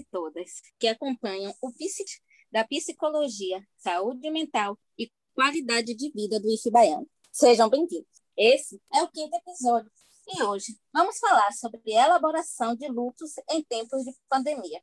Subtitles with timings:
[0.00, 2.08] E todas que acompanham o PSIC
[2.50, 7.06] da Psicologia, Saúde Mental e Qualidade de Vida do IF Baiano.
[7.30, 8.08] Sejam bem-vindos.
[8.34, 9.90] Esse é o quinto episódio
[10.26, 14.80] e hoje vamos falar sobre elaboração de lutos em tempos de pandemia.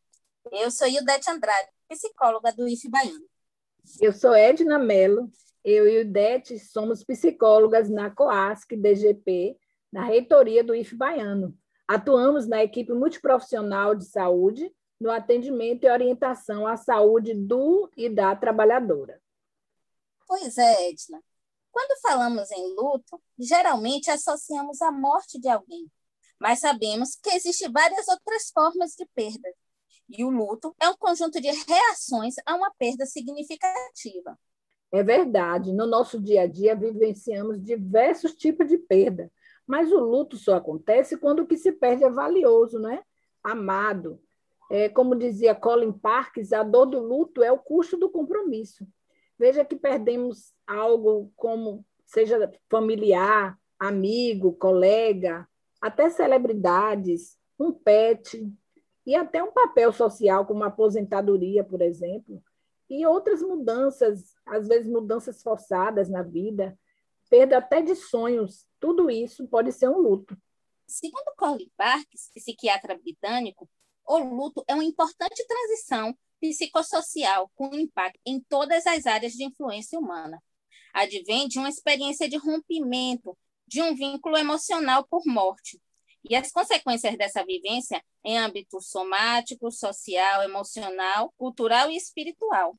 [0.52, 3.26] Eu sou Ildete Andrade, psicóloga do IF Baiano.
[4.00, 5.32] Eu sou Edna Mello.
[5.64, 9.58] Eu e Ildete somos psicólogas na COASC DGP,
[9.92, 11.58] na reitoria do IF Baiano.
[11.88, 18.36] Atuamos na equipe multiprofissional de saúde, no atendimento e orientação à saúde do e da
[18.36, 19.22] trabalhadora.
[20.28, 21.24] Pois é, Edna.
[21.72, 25.90] Quando falamos em luto, geralmente associamos a morte de alguém,
[26.40, 29.50] mas sabemos que existem várias outras formas de perda.
[30.10, 34.38] E o luto é um conjunto de reações a uma perda significativa.
[34.92, 39.32] É verdade, no nosso dia a dia vivenciamos diversos tipos de perda,
[39.68, 43.04] mas o luto só acontece quando o que se perde é valioso, né?
[43.48, 44.20] amado.
[44.70, 48.86] É, como dizia Colin Parkes, a dor do luto é o custo do compromisso.
[49.38, 55.48] Veja que perdemos algo como seja familiar, amigo, colega,
[55.82, 58.52] até celebridades, um pet
[59.06, 62.44] e até um papel social como a aposentadoria, por exemplo,
[62.90, 66.78] e outras mudanças, às vezes mudanças forçadas na vida,
[67.30, 70.38] perda até de sonhos, tudo isso pode ser um luto.
[70.88, 73.70] Segundo Colin Parkes, psiquiatra britânico,
[74.08, 80.00] o luto é uma importante transição psicossocial com impacto em todas as áreas de influência
[80.00, 80.42] humana.
[80.94, 85.82] Advém de uma experiência de rompimento de um vínculo emocional por morte.
[86.30, 92.78] E as consequências dessa vivência em âmbito somático, social, emocional, cultural e espiritual.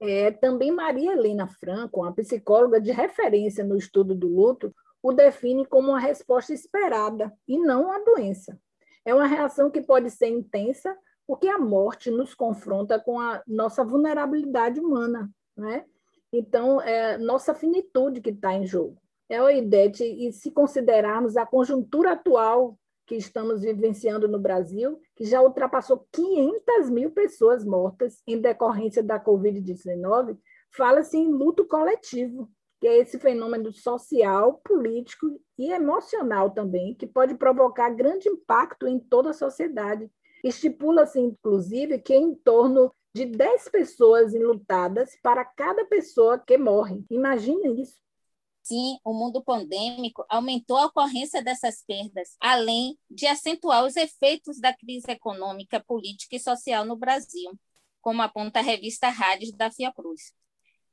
[0.00, 5.66] É, também Maria Helena Franco, uma psicóloga de referência no estudo do luto, o define
[5.66, 8.58] como uma resposta esperada e não uma doença.
[9.04, 13.84] É uma reação que pode ser intensa, porque a morte nos confronta com a nossa
[13.84, 15.84] vulnerabilidade humana, né?
[16.32, 19.00] Então, é nossa finitude que está em jogo.
[19.28, 25.00] É a ideia de, e se considerarmos a conjuntura atual que estamos vivenciando no Brasil,
[25.16, 30.38] que já ultrapassou 500 mil pessoas mortas em decorrência da Covid-19,
[30.70, 32.50] fala-se em luto coletivo,
[32.80, 35.26] que é esse fenômeno social, político
[35.58, 40.10] e emocional também, que pode provocar grande impacto em toda a sociedade.
[40.44, 47.04] Estipula-se, inclusive, que em torno de 10 pessoas enlutadas para cada pessoa que morre.
[47.10, 47.96] Imagina isso.
[48.62, 54.76] Sim, o mundo pandêmico aumentou a ocorrência dessas perdas, além de acentuar os efeitos da
[54.76, 57.50] crise econômica, política e social no Brasil,
[58.02, 60.32] como aponta a revista Rádios da Fiocruz.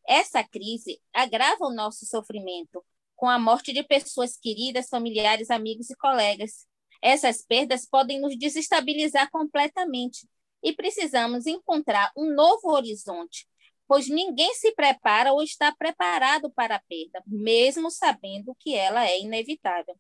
[0.07, 2.83] Essa crise agrava o nosso sofrimento,
[3.15, 6.67] com a morte de pessoas queridas, familiares, amigos e colegas.
[7.01, 10.27] Essas perdas podem nos desestabilizar completamente
[10.61, 13.47] e precisamos encontrar um novo horizonte,
[13.87, 19.19] pois ninguém se prepara ou está preparado para a perda, mesmo sabendo que ela é
[19.19, 19.95] inevitável.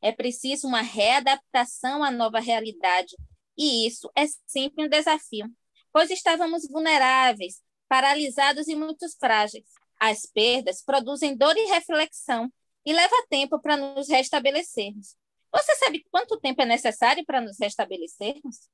[0.00, 3.16] É preciso uma readaptação à nova realidade,
[3.56, 5.46] e isso é sempre um desafio,
[5.92, 9.66] pois estávamos vulneráveis, paralisados e muito frágeis.
[10.00, 12.50] As perdas produzem dor e reflexão
[12.84, 15.16] e leva tempo para nos restabelecermos.
[15.52, 18.68] Você sabe quanto tempo é necessário para nos restabelecermos?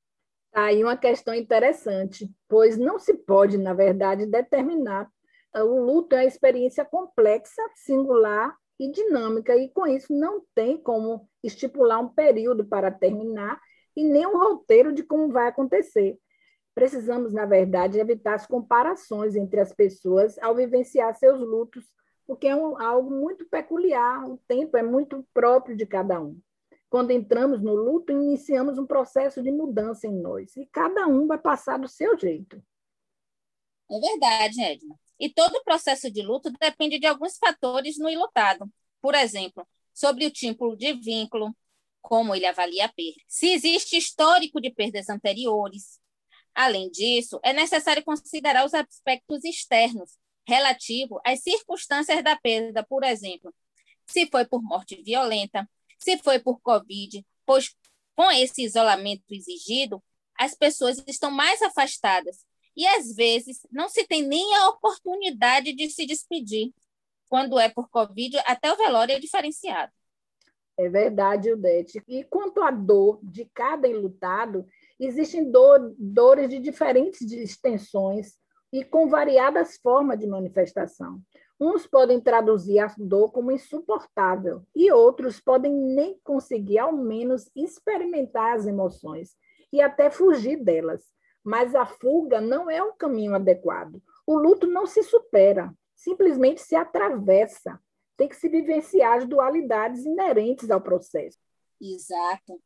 [0.51, 5.09] Tá aí uma questão interessante, pois não se pode, na verdade, determinar.
[5.53, 11.27] O luto é uma experiência complexa, singular e dinâmica, e com isso não tem como
[11.43, 13.59] estipular um período para terminar
[13.95, 16.17] e nem um roteiro de como vai acontecer.
[16.75, 21.85] Precisamos, na verdade, evitar as comparações entre as pessoas ao vivenciar seus lutos,
[22.27, 26.37] porque é um, algo muito peculiar, o tempo é muito próprio de cada um.
[26.89, 31.37] Quando entramos no luto, iniciamos um processo de mudança em nós, e cada um vai
[31.37, 32.61] passar do seu jeito.
[33.89, 34.95] É verdade, Edna.
[35.17, 38.69] E todo o processo de luto depende de alguns fatores no ilutado.
[39.01, 41.55] Por exemplo, sobre o tipo de vínculo,
[42.01, 45.99] como ele avalia a perda, se existe histórico de perdas anteriores,
[46.55, 50.17] Além disso, é necessário considerar os aspectos externos
[50.47, 53.53] relativo às circunstâncias da perda, por exemplo,
[54.07, 55.69] se foi por morte violenta,
[55.99, 57.75] se foi por Covid, pois
[58.15, 60.01] com esse isolamento exigido,
[60.39, 65.89] as pessoas estão mais afastadas e às vezes não se tem nem a oportunidade de
[65.89, 66.73] se despedir.
[67.27, 69.91] Quando é por Covid, até o velório é diferenciado.
[70.77, 72.03] É verdade, Udete.
[72.07, 74.65] E quanto à dor de cada enlutado,
[74.99, 78.35] Existem dor, dores de diferentes extensões
[78.71, 81.19] e com variadas formas de manifestação.
[81.59, 88.55] Uns podem traduzir a dor como insuportável e outros podem nem conseguir, ao menos, experimentar
[88.55, 89.35] as emoções.
[89.73, 91.03] e até fugir delas.
[91.43, 94.01] Mas a fuga não é um caminho adequado.
[94.25, 97.77] O luto não se supera, simplesmente se atravessa.
[98.17, 101.37] Tem que se vivenciar as dualidades inerentes ao processo.
[101.81, 102.61] Exato.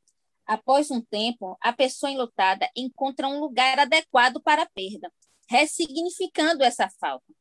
[0.46, 5.12] Após um tempo, a pessoa enlutada encontra um lugar adequado para a perda,
[5.50, 7.34] ressignificando essa falta.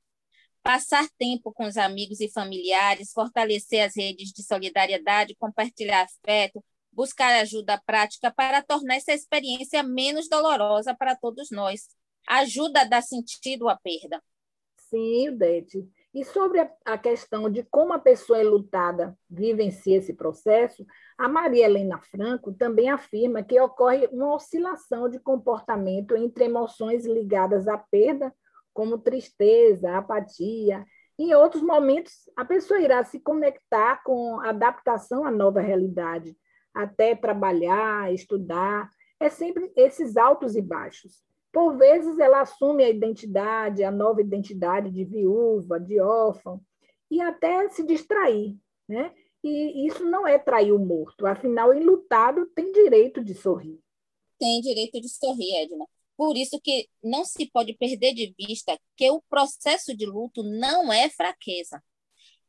[0.62, 6.62] Passar tempo com os amigos e familiares, fortalecer as redes de solidariedade, compartilhar afeto,
[6.92, 11.88] buscar ajuda prática para tornar essa experiência menos dolorosa para todos nós.
[12.28, 14.22] Ajuda a dar sentido à perda.
[14.90, 15.88] Sim, Dete.
[16.18, 20.84] E sobre a questão de como a pessoa enlutada vivencia esse processo,
[21.16, 27.68] a Maria Helena Franco também afirma que ocorre uma oscilação de comportamento entre emoções ligadas
[27.68, 28.34] à perda,
[28.74, 30.84] como tristeza, apatia.
[31.16, 36.36] Em outros momentos, a pessoa irá se conectar com a adaptação à nova realidade,
[36.74, 38.90] até trabalhar, estudar.
[39.20, 41.27] É sempre esses altos e baixos.
[41.52, 46.60] Por vezes, ela assume a identidade, a nova identidade de viúva, de órfão,
[47.10, 48.56] e até se distrair.
[48.86, 49.12] Né?
[49.42, 53.78] E isso não é trair o morto, afinal, enlutado tem direito de sorrir.
[54.38, 55.84] Tem direito de sorrir, Edna.
[56.16, 60.92] Por isso que não se pode perder de vista que o processo de luto não
[60.92, 61.82] é fraqueza.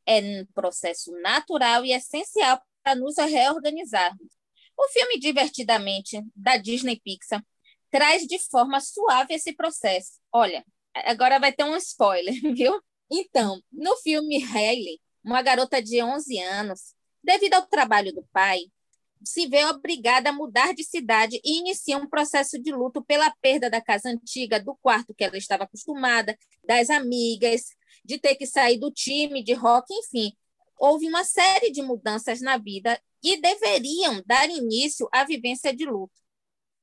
[0.05, 4.27] É um processo natural e essencial para nos reorganizarmos.
[4.75, 7.45] O filme Divertidamente, da Disney Pixar,
[7.91, 10.13] traz de forma suave esse processo.
[10.31, 10.63] Olha,
[10.93, 12.81] agora vai ter um spoiler, viu?
[13.11, 16.93] Então, no filme Hailey, uma garota de 11 anos,
[17.23, 18.61] devido ao trabalho do pai,
[19.23, 23.69] se vê obrigada a mudar de cidade e inicia um processo de luto pela perda
[23.69, 27.63] da casa antiga, do quarto que ela estava acostumada, das amigas,
[28.05, 30.31] de ter que sair do time de rock, enfim.
[30.77, 36.18] Houve uma série de mudanças na vida e deveriam dar início à vivência de luto.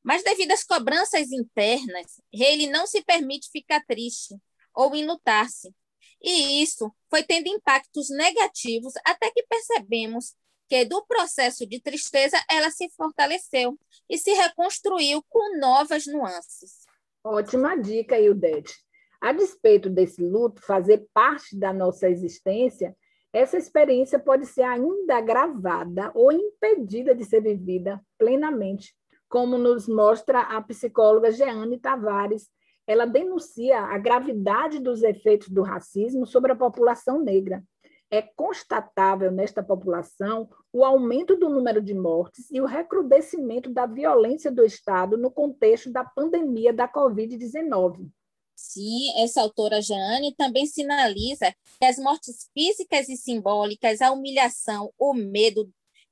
[0.07, 4.37] Mas, devido às cobranças internas, ele não se permite ficar triste
[4.73, 5.75] ou enlutar-se.
[6.23, 10.37] E isso foi tendo impactos negativos até que percebemos
[10.69, 13.77] que do processo de tristeza ela se fortaleceu
[14.09, 16.85] e se reconstruiu com novas nuances.
[17.25, 18.75] Ótima dica, Ildete.
[19.21, 22.97] A despeito desse luto fazer parte da nossa existência,
[23.33, 28.95] essa experiência pode ser ainda agravada ou impedida de ser vivida plenamente,
[29.29, 32.49] como nos mostra a psicóloga Jeane Tavares.
[32.87, 37.63] Ela denuncia a gravidade dos efeitos do racismo sobre a população negra
[38.11, 44.51] é constatável nesta população o aumento do número de mortes e o recrudescimento da violência
[44.51, 48.09] do Estado no contexto da pandemia da Covid-19.
[48.55, 55.13] Sim, essa autora Jeane também sinaliza que as mortes físicas e simbólicas, a humilhação, o
[55.13, 55.69] medo,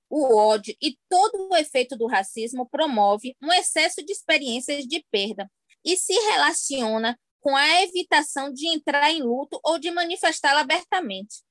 [0.09, 5.51] o ódio e todo o efeito do racismo promove um excesso de experiências de perda
[5.85, 11.43] e se relaciona com a evitação de entrar em luto ou de manifestá-la abertamente.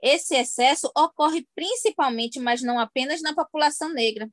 [0.00, 4.28] Esse excesso ocorre principalmente, mas não apenas, na população negra.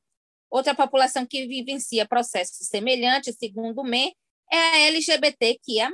[0.50, 4.14] Outra população que vivencia processos semelhantes, segundo o MEN,
[4.52, 5.90] é a LGBTQIA+.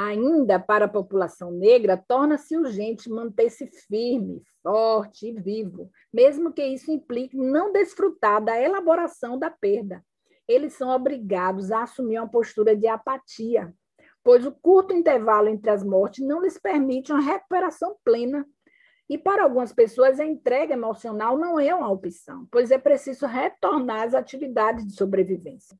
[0.00, 6.92] Ainda para a população negra, torna-se urgente manter-se firme, forte e vivo, mesmo que isso
[6.92, 10.00] implique não desfrutar da elaboração da perda.
[10.46, 13.74] Eles são obrigados a assumir uma postura de apatia,
[14.22, 18.46] pois o curto intervalo entre as mortes não lhes permite uma recuperação plena.
[19.10, 24.06] E para algumas pessoas, a entrega emocional não é uma opção, pois é preciso retornar
[24.06, 25.76] às atividades de sobrevivência.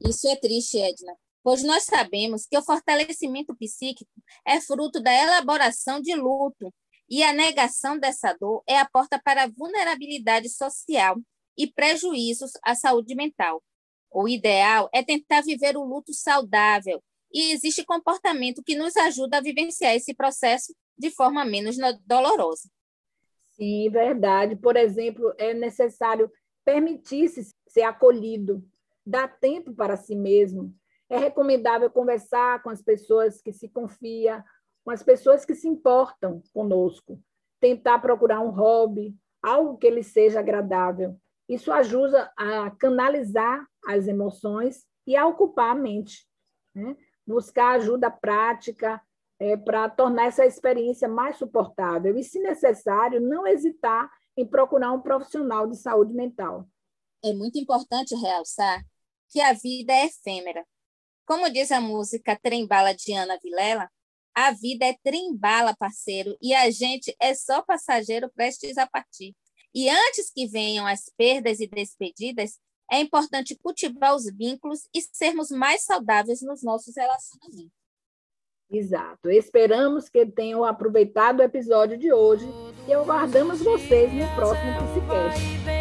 [0.00, 1.12] Isso é triste, Edna,
[1.46, 4.10] pois nós sabemos que o fortalecimento psíquico
[4.44, 6.74] é fruto da elaboração de luto,
[7.08, 11.16] e a negação dessa dor é a porta para a vulnerabilidade social
[11.56, 13.62] e prejuízos à saúde mental.
[14.10, 17.00] O ideal é tentar viver o luto saudável
[17.32, 22.68] e existe comportamento que nos ajuda a vivenciar esse processo de forma menos dolorosa.
[23.54, 24.56] Sim, verdade.
[24.56, 26.28] Por exemplo, é necessário
[26.64, 28.68] permitir-se ser acolhido,
[29.06, 30.74] dar tempo para si mesmo.
[31.08, 34.44] É recomendável conversar com as pessoas que se confia,
[34.84, 37.20] com as pessoas que se importam conosco,
[37.60, 41.16] tentar procurar um hobby, algo que lhe seja agradável.
[41.48, 46.26] Isso ajuda a canalizar as emoções e a ocupar a mente.
[46.74, 46.96] Né?
[47.26, 49.02] buscar ajuda prática
[49.38, 55.00] é, para tornar essa experiência mais suportável e, se necessário, não hesitar em procurar um
[55.00, 56.66] profissional de saúde mental.
[57.24, 58.82] É muito importante realçar
[59.28, 60.64] que a vida é efêmera.
[61.26, 63.90] Como diz a música Trembala de Ana Vilela,
[64.32, 69.34] a vida é trembala, parceiro, e a gente é só passageiro prestes a partir.
[69.74, 72.58] E antes que venham as perdas e despedidas,
[72.90, 77.72] é importante cultivar os vínculos e sermos mais saudáveis nos nossos relacionamentos.
[78.70, 79.30] Exato.
[79.30, 82.46] Esperamos que tenham aproveitado o episódio de hoje
[82.86, 85.75] e aguardamos vocês no próximo Psicast.